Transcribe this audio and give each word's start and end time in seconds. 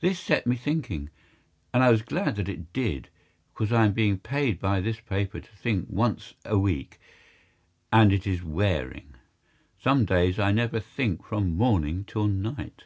This 0.00 0.20
set 0.20 0.46
me 0.46 0.54
thinking; 0.56 1.08
and 1.72 1.82
I 1.82 1.88
was 1.90 2.02
glad 2.02 2.36
that 2.36 2.46
it 2.46 2.74
did, 2.74 3.08
because 3.54 3.72
I 3.72 3.86
am 3.86 3.94
being 3.94 4.18
paid 4.18 4.60
by 4.60 4.82
this 4.82 5.00
paper 5.00 5.40
to 5.40 5.56
think 5.56 5.86
once 5.88 6.34
a 6.44 6.58
week, 6.58 7.00
and 7.90 8.12
it 8.12 8.26
is 8.26 8.44
wearing. 8.44 9.14
Some 9.82 10.04
days 10.04 10.38
I 10.38 10.52
never 10.52 10.78
think 10.78 11.24
from 11.24 11.56
morning 11.56 12.04
till 12.04 12.26
night. 12.26 12.84